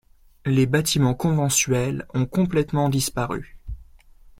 [0.47, 3.59] Les bâtiments conventuels ont complètement disparu.